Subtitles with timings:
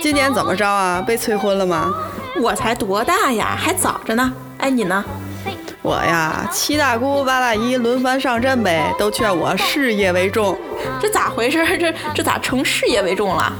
[0.00, 1.02] 今年怎么着啊？
[1.06, 1.92] 被催婚了吗？
[2.40, 4.32] 我才多大呀，还早着呢。
[4.58, 5.04] 哎，你呢？
[5.82, 10.56] 我呀，七大姑八大姨轮番上阵呗，都劝我事业为重。
[11.00, 11.58] 这咋回事？
[11.76, 13.52] 这这咋成事业为重了？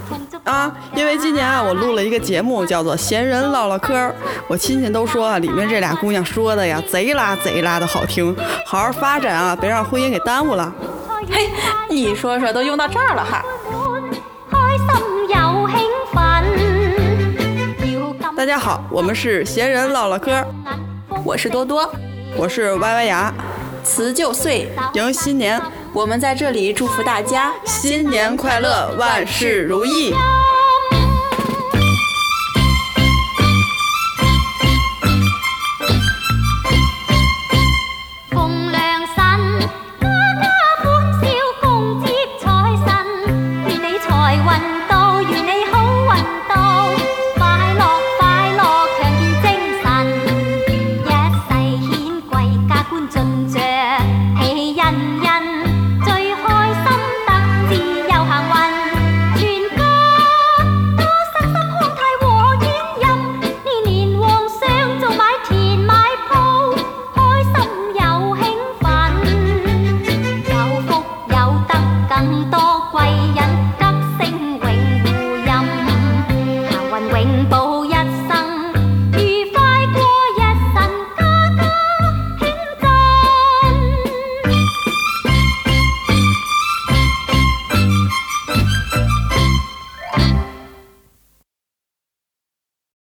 [0.45, 3.95] 啊，因为今年啊，我录了一个节目，叫做《闲人唠唠嗑》，
[4.47, 8.35] 我亲戚都说啊，里面这俩姑娘说的呀，贼拉贼拉的好听。
[8.65, 10.73] 好好发展啊，别让婚姻给耽误了。
[11.29, 11.51] 嘿，
[11.91, 13.45] 你说说，都用到这儿了哈。
[18.43, 20.45] 大家好，我们是闲人唠唠嗑，
[21.25, 21.89] 我是多多，
[22.37, 23.33] 我是歪歪牙，
[23.85, 30.13] 辞旧岁迎新年，我们在这里祝福大家新年快乐，万事如意。